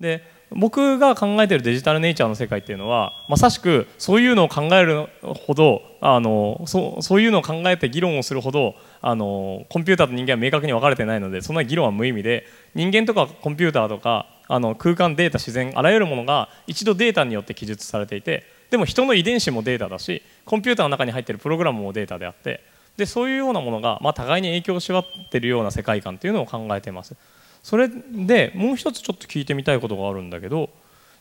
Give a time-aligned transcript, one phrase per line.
[0.00, 0.22] で
[0.52, 22.64] 僕が考えてるデジタルネイチャーの世界っていうのはまさしくそういうのを考えるほどあのそそういうのを考えて議論をするほどあのコンピューターと人間は明確に分かれてないのでそんな議論は無意味で人間とかコンピューターとかあの空間データ自然あらゆるものが一度データによって記述されていてでも人の遺伝子もデータだしコンピューターの中に入っているプログラムもデータであって
[22.96, 27.14] でそういうようなものが、まあ、互いに影響し合っているような世界観というのを考えています。
[27.62, 30.70] それでもう一つちょっと聞いてみたいことがあるんだけど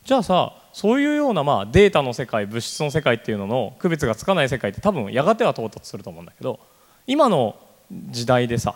[0.06, 6.60] じゃあさそういうようなまあデータの世界物質の世界っていうのの区別がつかない世界って多分やがては到達すると思うんだけど
[7.08, 7.56] 今の
[7.92, 8.76] 時代でさ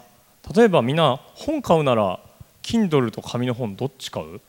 [0.56, 2.20] 例えばみんな本買うなら
[2.64, 4.42] Kindle と紙の本どっち買う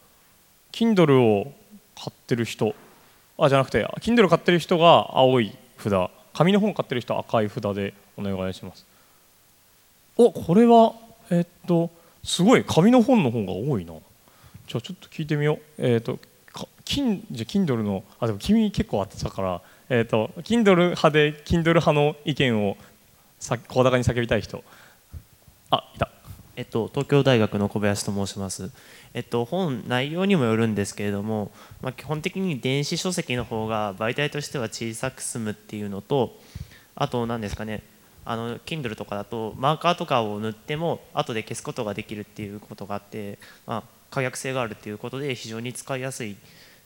[0.73, 1.53] ？Kindle を
[1.95, 2.75] 買ってる人
[3.39, 5.93] あじゃなくて Kindle 買ってる人が青い札。
[6.33, 8.85] 紙の本買ってる人赤い札でお願いします。
[10.17, 10.95] おこれは
[11.31, 11.91] えっと
[12.25, 13.93] すごい紙の本の方が多いな。
[14.67, 15.59] じゃあちょっと聞いてみよう。
[15.79, 16.19] えっ、と
[16.85, 22.77] キンじゃ Kindle のあでも君結構あってたからえっ、と Kindle 派で Kindle 派の意見を
[23.39, 24.65] さ声高に叫びたい人。
[25.71, 26.09] あいた。
[26.57, 28.71] えっと、東京大学の小林と申します、
[29.13, 31.51] えっと、本内容にもよるんですけれども、
[31.83, 36.39] まあ、基本的に電子書籍の方が媒体としては小さく済むっていうのと
[36.95, 37.83] あと何ですかね
[38.25, 46.37] あの Kindle とかだとマーカーとかを塗っても後で消すことができるっていうことがあって、まあ、可逆性があるっていうことで非常に使いやすい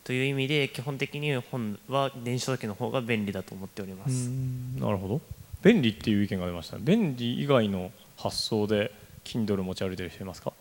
[0.05, 4.31] という意味で基本的に本は電子書籍の方が便利だと思っております。
[4.79, 5.21] なるほど。
[5.63, 6.79] 便利っていう意見が出ました。
[6.79, 8.93] 便利以外の発想で
[9.25, 10.53] Kindle 持ち歩いてる人いますか？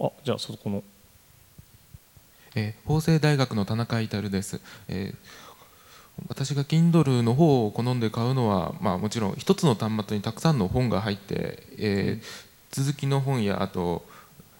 [0.00, 0.82] あじゃあそこの、
[2.56, 5.16] えー、法政大学の田中至です、えー、
[6.28, 12.24] 私が Kindle の方を好んで買うのは、まあ、もちろん一つの端末にたくさんの本が入って、えー、
[12.70, 14.04] 続きの本やあと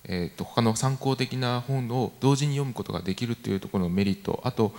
[0.05, 4.73] えーと、他の参考的な本を同時に読むことができるというところのメリットあと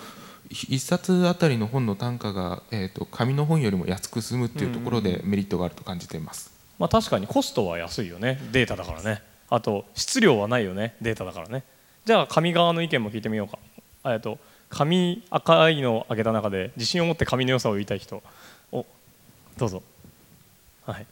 [0.49, 9.21] 1冊あたりの本の単価が、えーと、紙の本よりも安く済むというところでメリットがあると感じています、まあ、確かにコストは安いよねデータだからね。
[9.49, 11.63] あと質量はないよねデータだからね。
[12.05, 13.59] じゃあ紙側の意見も聞いてみようか。
[14.11, 14.39] えっと
[14.73, 18.23] 紙赤いのを開けた中で自信を持って紙の良さを言いたい人。
[18.71, 18.85] お
[19.57, 19.83] どうぞ。
[20.85, 21.05] はい。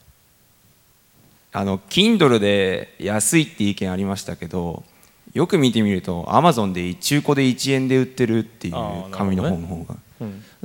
[1.52, 4.82] あの Kindle で安いって意見ありましたけど
[5.34, 8.74] よく見てみるとアマゾンで中古で1円で売ってるっていう
[9.12, 9.96] 紙の本の方が、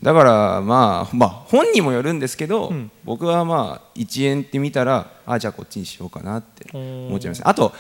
[0.02, 7.42] だからまあまあ本にもよるんですけど、うん、僕はまあ1円って見たらあじゃあこっちにしようかなって思っちゃいます。
[7.46, 7.74] あと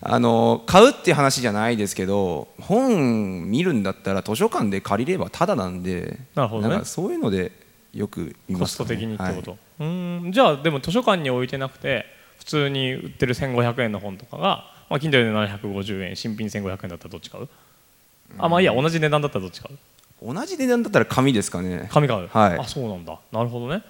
[0.00, 7.52] あの買うっていう話じゃないですけど本見るんだったら図書館で借りればただなんでなるほど、ね、そういうので
[7.94, 9.84] よく見ます、ね、コスト的にってこと、はい、う
[10.28, 10.32] ん。
[10.32, 12.04] じゃあでも図書館に置いてなくて
[12.38, 17.48] 普通に売ってる1500円の本とかが、まあ、Kindle で750円新品1500円だったらどっち買う？
[18.36, 19.78] あまあいいや同じ値段だったらどっち買う？
[20.24, 21.88] 同じ値段だったら紙ですかね。
[21.92, 23.18] 紙買う、はい、あそうなんだ。
[23.30, 23.82] なるほどね。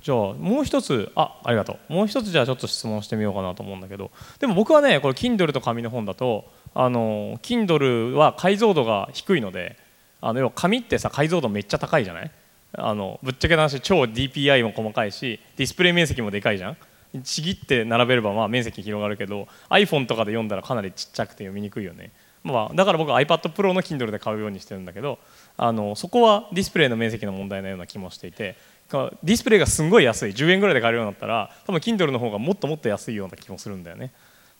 [0.00, 1.92] じゃあもう一つあありがとう。
[1.92, 4.10] もう一つじゃあちょっと質問してみようかなと思うんだけど。
[4.38, 6.44] でも僕はねこれ Kindle と紙の本だと
[6.74, 9.76] あの Kindle は解像度が低いので
[10.20, 12.30] あの要は紙ってさ解像度めっちゃ高いじゃない？
[12.72, 16.76] あのぶっちゃけな話超 DPI も細かいしディスプレイ面積もでかいじゃん？
[17.24, 22.12] ちぎって並べればまあ面積広がるけど iPhone とかで読んだらかなりちっちゃくて読みにくいよね、
[22.44, 25.18] まあ、だから僕は iPad Pro の Kindle で買うようにしてるんだけど
[25.56, 28.56] あのそこはディスプレイの面積の問題のような気もしていて
[28.90, 30.30] ディスプレイがすごい安い。
[30.30, 34.12] 10円ぐらいで買えるようになったら多分 Kindle の方がもっともっと安いような気もするんだよね。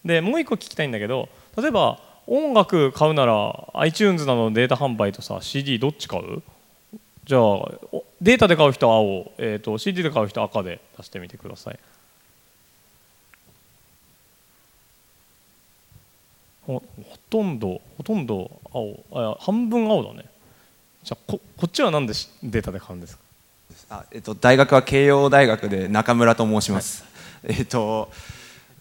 [0.04, 6.42] でもう一個聞きたいんだけど例えば音楽買うなら iTunes などのデータ販売とさ CD どっち買う？
[7.24, 7.42] じゃあ
[8.20, 11.78] データで買う人は青、えーと CD で買う人は赤で出してみてください。
[16.74, 16.82] ほ
[17.30, 20.26] とんどほとんど青あ半分青だね。
[21.02, 22.12] じゃあここっちは何で
[22.42, 23.22] データで買うんですか？
[23.90, 27.04] あ、えっと、大学は慶応大学で中村と申します、
[27.42, 28.10] はい、えっと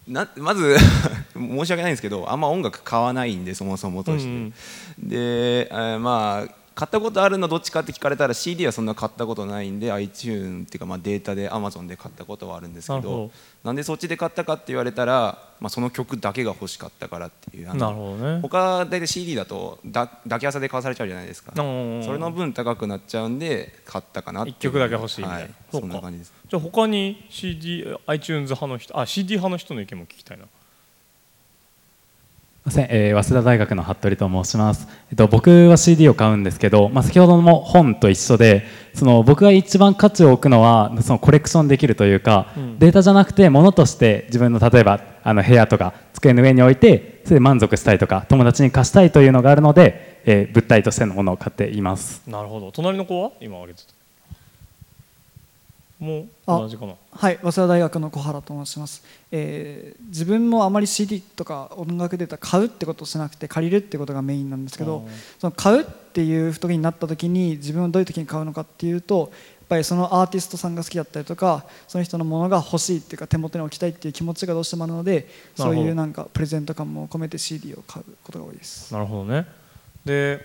[0.06, 0.76] なまず
[1.32, 4.54] 申し訳ないんですけどあんま音楽買わないんでそもそもとして、うん
[5.02, 13.32] うん、で、えまあ買ったことあるのどっちかって聞かれたら CD はそんな買ったことないんで iTune っていうかまあデータで Amazon で買ったことはあるんですけど
[13.64, 21.50] なんでそっちで買ったかって言われたら、まあ、その曲だけが欲しかったからっていうなるほど、ね、他大体 CD だとだ抱き朝で買わされちゃうじゃないですか。
[21.56, 25.36] それの分高くなっちゃうんで買ったかなって1曲だけ欲しいみたい。
[25.36, 26.32] な、はい、そんな感じです。
[26.48, 30.44] じゃあ他に CD iTunes 派の人あ CD 派の人の意見も聞きたいな
[32.68, 52.22] ません、えー、早稲田大学の服部と申します、えっと、僕は CD を買うんですけど、まあ、先ほども本と一緒でその僕が一番価値を置くのはそのコレクションできるというか、うん、データじゃなくて物として自分の例えばあの部屋とか机の上に置いてそれで満足したいとか友達に貸したいというのがあるので、えー、物体としてのものを買っています。
[52.28, 52.70] なるほど。
[52.70, 53.32] 隣の子は？
[53.40, 53.97] 今挙げてた
[55.98, 59.02] もう同じかなはい早稲田大学の小原と申します、
[59.32, 65.08] えー、自分もあまり CD とか音楽データ買うってことをしなくて借りるってことがメインなんですけど
[65.38, 69.32] その買うっていう時になった時に自分はどういう時に買うのかっていうと
[69.68, 78.92] ぱりそのアーティストさんが好きだったりとかその人のものが欲しいっていうか手元に置きたいっていう気持ちがどうしてもあるのでそういうなんかプレゼント感も込めて CD を買うことが多いです。
[78.92, 79.46] なるほどね。
[80.04, 80.40] で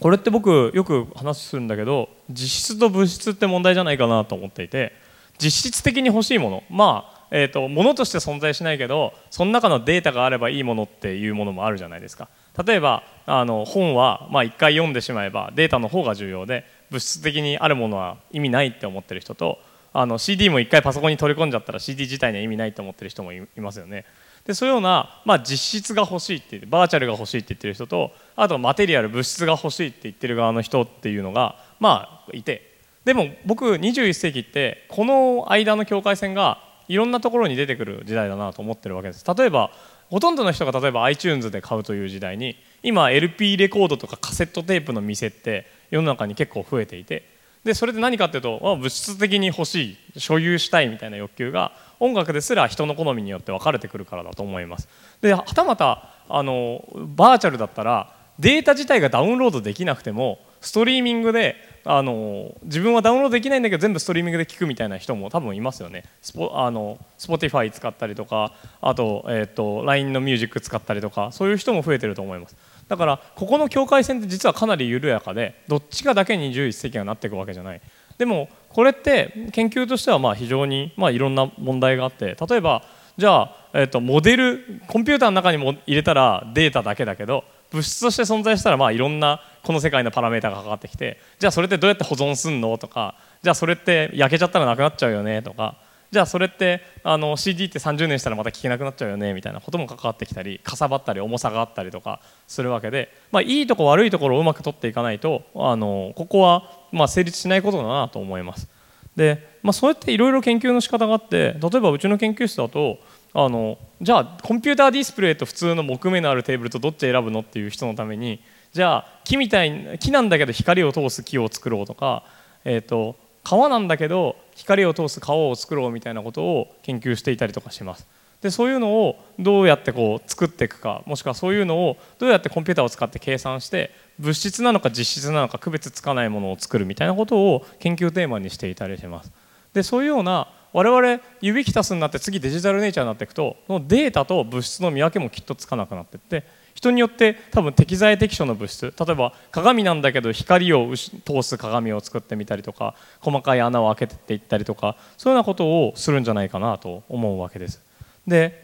[0.00, 4.92] これって僕よく話するんだけど実質と物質って問題じゃないかなと思っていて
[5.38, 6.62] 実質的に欲しいもの。
[6.70, 12.28] まあえーと、物として存在しないけどその中のデータがあればいいものっていうものもあるじゃないですか。
[12.66, 19.58] 例えばあの本は、まあ、1回読んでしまえばデータの方が重要で物質的にあるものは意味ないって思ってる人と
[19.94, 24.04] あの CD も1回パソコンに取り込んじゃったら CD 自体には意味ないって思ってる人もいますよね。
[24.44, 32.70] でそういうような、まあ、実質が欲しいってバーチャルが欲しいって言ってる人とあとマテリアル物質が欲しいって言ってる側の人っていうのがまあいて。
[33.04, 39.24] でも僕21世紀ってこの間の境界線がいろんなところに出てくる時代だなと思ってるわけです。
[39.36, 39.72] 例えば
[40.08, 47.28] ほとんどの人が例えば iTunes で買うという時代に今 LP レコードとかカセットテープの店って世の中に結構増えていて。
[47.64, 51.70] でそれで何かっていうと物質的に欲しい所有したいみたいな欲求が
[52.00, 54.88] 音楽ですら人の好みによって分かれてくるからだと思います。
[55.20, 56.84] ではたまたあの
[57.16, 66.04] バーチャルだったらデータ自体がダウンロードできなくてもストリーミングであの自分はダウンロードできないんだけど全部ストリーミングで聞くみたいな人も多分いますよね。
[66.22, 72.56] スポあの Spotify 使ったりとかあと,、えーと、LINE のミュージック使ったりとかそういう人も増えてると思います。
[72.88, 77.80] だからここの境界線って実はかなり緩やかでどっちかだけに21世紀がなっていくわけじゃない。
[78.18, 82.84] でもこれって研究としてはまあ非常にまあいろんな問題があって例えば
[83.18, 95.76] じゃあ、えー、とモデルコンピューターの中にも入れたらデータだけだけど物質として存在したらまあいろんなこの世界のパラメータがかかってきてじゃあそれってどうやって保存すんのとかじゃあそれって焼けちゃったらなくなっちゃうよねとか
[96.10, 108.68] じゃあそれってあの CD って30年したらまた聴けなくなっちゃうよねみたいなことも関わってきたりかさばったり重さがあったりとかするわけで、まあ、いいとこ悪いところをうまく取っていかないとあのここはまあ成立しないことだなと思います。
[109.16, 112.98] で、まあ、そうやっていろいろ研究の仕方があって例えばうちの研究室だと
[113.34, 118.42] あのじゃあコンピューターディスプレイと普通の木目のあるテーブルとどっち選ぶのっていう人のために
[118.72, 122.24] じゃあ木みたい木なんだけど光を通す木を作ろうとか、
[122.64, 128.06] えーと、川なんだけど光を通す川を作ろうみたいなことを研究していたりとかします。
[128.42, 139.32] でそういうのをどうやってこう作っていくかもしくはそういうのをどうやってコンピューターを使って計算して物質なのか実質なのか区別つかないものを作るみたいなことを研究テーマにしていたりします。
[139.72, 146.44] でそういうような我々ユビキタスになって次デジタルネイチャーになっていくとそのデータと物質の見分けもきっとつかなくなっていって
[146.74, 157.91] 人によって多分適材適所の物質例えば鏡なんだけど光を通す鏡を作ってみたりとか細かい穴を開けていったりとかそういうようなことをするんじゃないかなと思うわけです。
[158.26, 158.62] で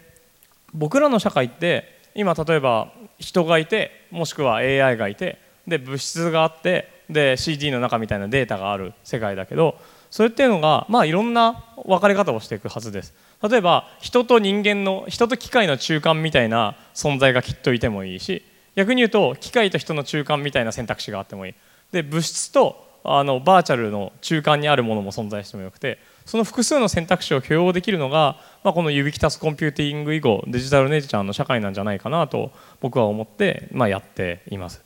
[0.74, 9.78] 僕らの社会って今例えば人がいてもしくは AI がいてで物質があってで CD の中みたいなデータがある世界だけど
[10.10, 13.14] それっていうのが、まあ、いろんな分かれ方をしていくはずです。
[13.42, 18.42] 例えば人と人間の人と機械の中間みたいな存在がきっといてもいいし
[18.74, 21.54] 逆に言うと機械と人の中間みたいな選択肢があってもいい。
[21.92, 34.84] で物質とあのバーチャルの中間にあるものも存在してもよくてその複数の選択肢を許容できるのが、まあ、このユビキタスコンピューティング以後デジタルネイチャーの社会なんじゃないかなと僕は思って、まあ、やっています。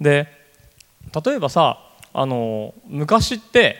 [0.00, 0.28] で
[1.24, 1.78] 例えばさ
[2.12, 3.76] あの昔って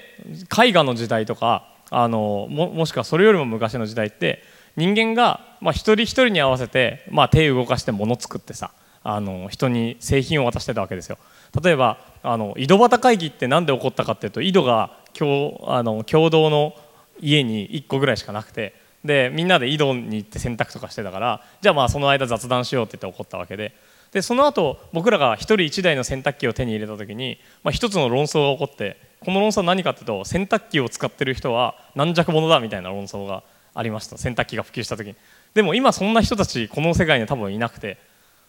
[0.59, 4.43] 絵画の時代とかあのももしくはそれよりも昔の時代って
[4.77, 8.71] 人間が、まあ、一人一人に合わせて、まあ、手を動かして物作ってさ
[9.05, 11.19] あの人に製品を渡してたわけですよ。
[11.63, 16.75] 例えばあの井戸端会議って何で起こったかっていうと井戸が共あの共同の
[17.21, 18.75] 家に1個ぐらいしかなくて
[19.05, 23.75] でみんなで井戸に行って洗濯とかしてたからじゃあまあその間雑談しようって言って起こったわけで
[24.13, 33.43] でその後僕らが1人1台の洗濯機を手に入れた時に、まあ、一つの論争が起こってこの論争は何かっていうと洗濯機を使ってる人は軟弱者だみたいな論争が
[33.75, 34.19] ありました。
[34.19, 35.17] 洗濯機が普及した時に。
[35.55, 37.99] でも今そんな人たちこの世界には多分いなくて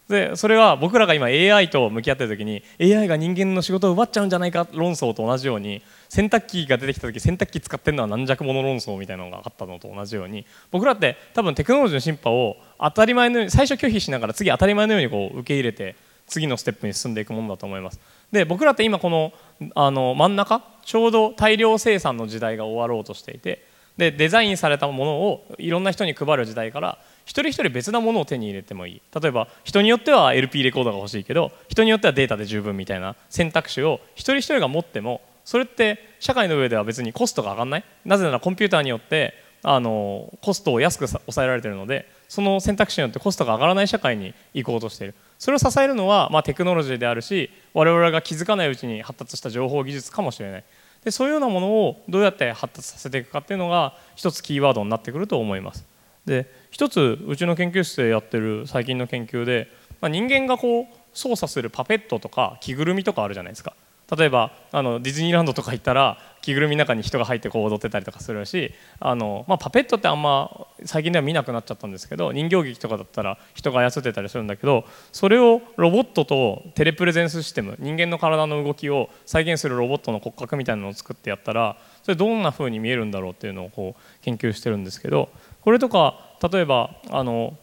[0.08, 15.96] でそれは僕らが今 AI と向き合ってる時に AI が人間の仕事を奪っちゃうんじゃないか論争と同じように洗濯機が出てきた時洗濯機使ってるのは軟弱者論争みたいなのがあったのと同じように僕らって多分テクノロジーの進歩を当たり前のように最初拒否しながら次当たり前のようにこう受け入れて
[16.26, 18.00] 次のステップに進んでいくものだと思います。
[18.30, 19.32] で僕らって今この
[19.74, 23.64] あの真ん中ちょうど大量生産の時代が終わろうとしていて
[23.96, 29.02] でデザインされたものをいろんな人に配る時代から一人一人別なものを手に入れてもいい。
[29.20, 37.84] 例えば人によっては LP レコーダーが欲しいけど人によってはデータで十分みたいな選択肢を一人一人が持ってもそれって社会の上では別にコストが上がらない？
[38.04, 45.14] なぜならコンピューターによってあのコストを安く抑えられてるのでその選択肢によってコストが上がらない社会に行こうとしている。
[45.38, 50.64] それを支えるのは、まあ、テクノロジーであるし我々が気づかないうちに発達した情報技術かもしれない。
[51.04, 55.84] でそういうようなものをどうやって発達させていくかっていうのが一つキーワードになってくると思います。
[56.26, 59.68] で一つうちの研究室でやってる最近の研究で、
[60.00, 63.74] まあ、人間がこう操作するパペットとか着ぐるみとかあるじゃないですか。
[64.16, 85.30] 例えばあのディズニーランドとか行ったら着ぐるみの中に人が入ってこう踊ってたりとかするしあの、まあ、パペットってあんま最近では見なくなっちゃったんですけど人形劇とかだったら人が操ってたりするんだけどそれをロボットとテレプレゼンスシステム人間の体の動きを再現するロボットの骨格みたいなのを作ってやったらそれどんな風に見えるんだろうっていうのをこう研究してるんですけど
[85.64, 86.20] これとか
[86.52, 87.56] 例えばあの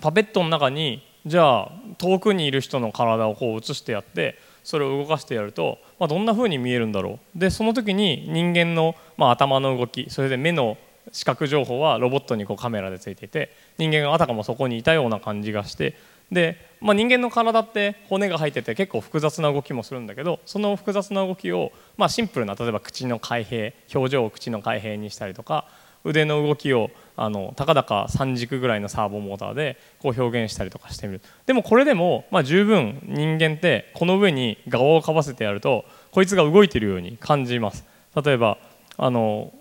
[0.00, 7.38] パペットの中にじゃあ遠くにいる人の体をこう映してやってそれを動かしてやると、まあ、どんな風に見えるんだろう。
[7.38, 10.76] でその時に人間の、まあ、頭の動きそれで目の
[11.12, 15.96] 視覚情報はロボットにこうカメラでついていて人間があたかもそこにいたような感じがして
[16.32, 25.66] で、まあ、人間の体って骨が入ってて結構複雑な動きもするんだけどその複雑な動きを、まあ、シンプルな例えば口の開閉表情を口の開閉にしたりとか
[26.06, 31.22] 腕の動きをあのたかだか3軸ぐらいのサーボモーターでこう表現したりとかしてみる。
[31.46, 37.84] でもこれでも、まあ、十分人間ってこの上に側をかばせてやるとこいつが動いてるように感じます。
[38.22, 38.58] 例えば
[38.98, 39.52] あの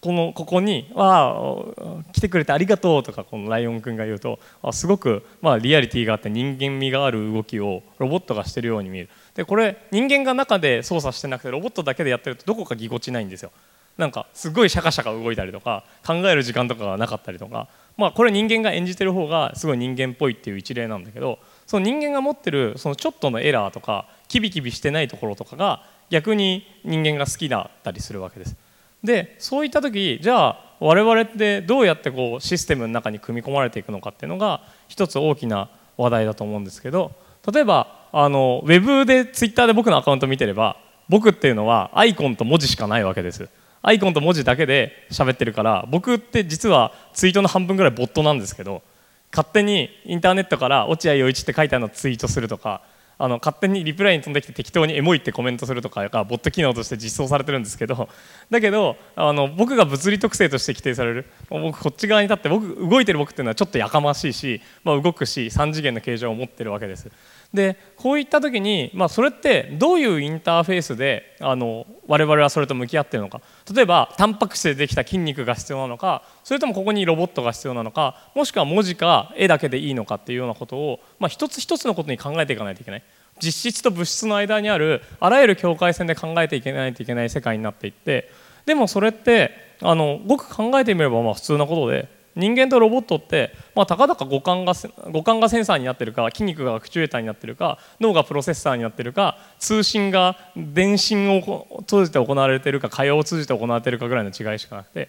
[0.00, 9.08] このここに「わあ来てくれてありがとう」とかこのライオンくんが言うとあすごく、まあ、リアリティがあって人間味がある動きをロボットがしてるように見える。
[9.34, 13.52] でこれ人間が中で操作してなくてロボットだけでやってるとどこかぎこちないんですよ。
[13.98, 28.56] なんかすごいシャカシャカ動いたりとか考える時間とかがなかったりとかまあこれ人間が演じてる方がすごい人間っぽいっていう一例なんだけどその人間が持ってるそのちょっとのエラーとかキビキビしてないところとかが逆に人間が好きだったりするわけです。
[29.02, 37.12] でそういった時じゃあ我々ってどうやってこうシステムの中に組み込まれていくのかっていうのが一つ大きな話題だと思うんですけど
[37.50, 40.76] 例えばあのウェブでツイッターで僕のアカウント見てれば
[41.08, 43.48] 僕っていうのはアイコンと文字しかないわけです。
[43.86, 48.82] アイコンと文字だけで喋ってるから僕って実はツイートの半分ぐらいボットなんですけど
[49.30, 52.82] 勝手にインターネットから落合陽一って書いてあるのをツイートするとか
[53.16, 58.08] あの勝手にリプライに飛んできて適当にエモいってコメントするとかがボット機能として実装されてるんですけど
[58.50, 67.08] だけどあの僕が物理特性として規定される僕こっち側に立って僕動いてる僕っていうのはちょっとやかましいし、まあ、動くし3次元の形状を持ってるわけです。
[67.54, 73.40] でこういった時に、まあ、それってどういうインターフェースであの我々はそれと向き合っているのか。
[73.72, 83.02] 例えばタンパク質でできた筋肉が必要なのかそれともここにロボットが必要なのかもしくは文字か絵だけでいいのかっていうようなことを、まあ、一つ一つのことに考えていかないといけない。
[83.42, 88.30] 実質と物質の間にあるあらゆる境界線で考えていけないといけない世界になっていって
[88.64, 94.74] でもそれってあのごく考えてみればまあ普通なことで人間とロボットって、まあ、たかだか五感が
[95.10, 105.08] 五感がセンサーになってるか筋肉がアクチュエーターになってるか脳がプロセッサーになってるか通信が電信を通じて行われてるか会話を通じて行われてるかぐらいの違いしかなくて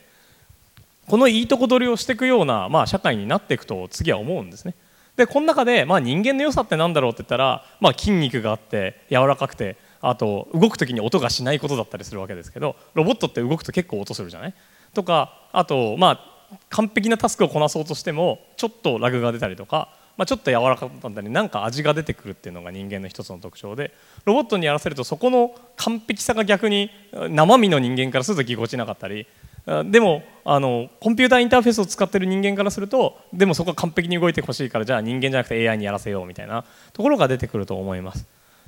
[1.07, 4.73] このいいとこ取りをしていくような、まあ、社会になっていくと次は思うんですね。
[5.15, 14.53] でこの中で、まあ、人間の良さって何だろうって言ったら、まあ、筋肉があって柔らかくてあと動く時に音がしないことだったりするわけですけどロボットって動くと結構音するじゃない？
[14.93, 16.36] とかあとまあ
[16.69, 23.93] 完璧なタスクをこなそうとしてもちょっとラグが出たりとか、まあ、ちょっと柔らかかったりなんか味が出てくるっていうのが人間の一つの特徴で
[24.25, 26.89] ロボットにやらせるとそこの完璧さが逆に
[27.29, 29.27] 生身の人間からするとぎこちなかったり
[29.85, 36.63] でもあのコンピューターインターフェースを使ってる人間からするとでもそこは完璧に動いてほしいからじゃあ人間じゃなくて AI にやらせようみたいな
[36.93, 38.25] ところが出てくると思います。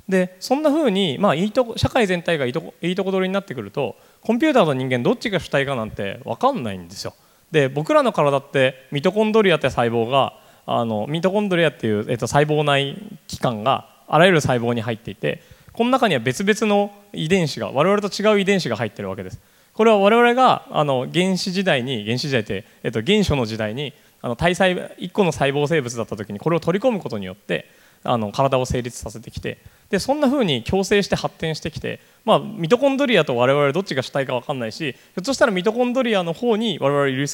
[0.08, 7.14] でそんな風にまあいいと社会全体がいいとこいいとこ取りになってくるとコンピューターと人間どっちが主体かなんて分かんないんですよ。
[7.50, 10.34] で僕らの体ってミトコンドリアって細胞が
[10.66, 15.42] あのミトコンドリアっていう、えっと、細胞内器官があらゆる細胞に入っていて
[15.72, 19.40] この中には別々の遺伝子が我々と違う遺伝子が入ってるわけです。
[19.72, 27.66] これは我々があの原始時代に原始時代って、えっと、原初の時代にあの体細1個の細胞生物だった時にこれを取り込むことによって
[28.02, 29.58] あの体を成立させてきて
[29.90, 37.26] でそんな風に共生して発展してきて、まあ、ミトコンドリアと我々どっちが主体か分かんないしひょっとしたらミトコンドリアの方に我々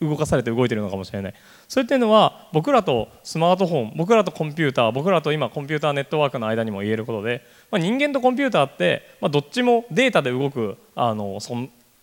[0.00, 1.34] 動かされて動いてるのかもしれない。
[1.66, 11.54] それっていうのは僕らとスマートフォン僕らとコンピューター僕らと今コンピューターネットワークの間にも言えることで、まあ、人間とコンピューターって、まあ、どっちもデータで動くあのそ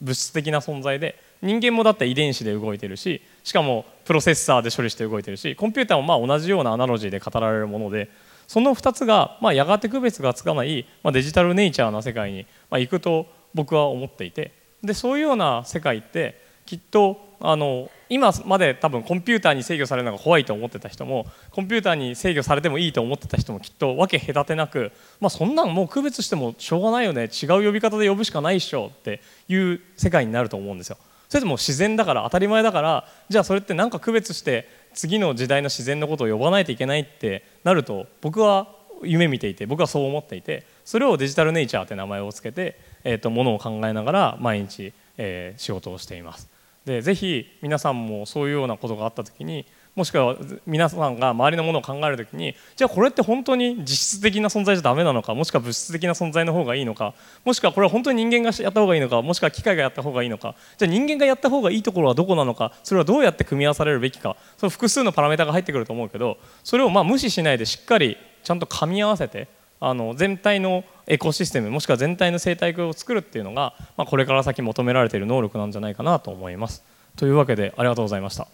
[0.02, 8.10] 物質的な存在で人間もだって遺伝子で動いてるししかもプロセッサーで処理して動いてるしコンピューターもまあ同じようなアナロジーで語られるもので
[8.48, 30.98] その2つがまあやがて区別がつかない、まあ、デジタルネイチャーな世界にまあ行くと僕は思っていてでそういうような世界ってきっとあの今まで多分コンピューターに制御されるのが怖いと思ってた人もコンピューターに制御されてもいいと思ってた人もきっと分け隔てなく、まあ、そんなんもう区別してもしょうがないよね違う呼び方で呼ぶしかないっしょっていう世界になると思うんですよ。
[31.28, 38.68] それとも自然だから当たり前だからじゃあそれって何か区別して次の時代の自然のことを呼ばないといけないってなると僕は
[39.04, 46.50] 夢見ていて僕はそう思っていてそれをデジタルネイチャーって名前を付けて、えー、とものを考えながら毎日、えー、仕事をしています。
[46.86, 49.66] でぜひ皆さんもそういうようなことがあった時に
[49.96, 50.36] もしくは
[50.68, 53.88] 皆さんが周りのものを考える時にじゃあこれって本当に実
[54.18, 57.16] 質的な存在じゃダメなのかもしくは物質的な存在の方がいいのか
[57.46, 69.48] もしくはこれは本当に人間がやった方がいいのかもしくは機械がやった方がいいのかじゃあ人間がやった方がいいところはどこなのかそれはどうやって組み合わされるべきかその複数のパラメータが入ってくると思うけどそれをま無視しないでしっかりちゃんと噛み合わせて
[69.80, 76.84] あの全体のエコシステムもしくは全体の生態系を作るっていうのが、まあ、これから先求められている能力なんじゃないかなと思います。
[77.16, 78.48] というわけでありがとうございました。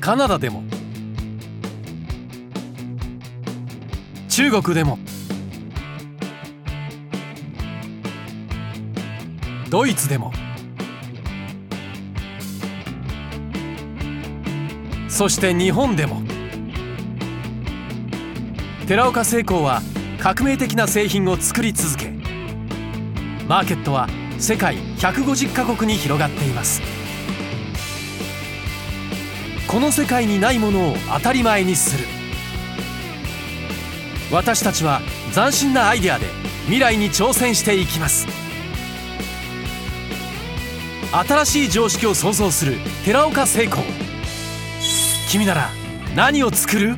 [0.00, 0.64] カナダでも
[4.28, 4.98] 中国でも
[9.70, 10.32] ドイツでも
[15.12, 16.22] そして日本でも。
[18.88, 19.82] 寺岡製鋼は
[20.18, 22.10] 革命的な製品を作り続け
[23.46, 26.80] マーケットは世界150カ国に広がっています。
[29.68, 32.04] この世界にないものを当たり前にする。
[34.32, 35.02] 私たちは
[35.34, 36.26] 斬新なアイデアで
[36.64, 38.26] 未来に挑戦していきます。
[41.12, 44.01] 新しい常識を創造する寺岡製鋼。
[45.32, 45.70] 君なら
[46.14, 46.94] 何を作る？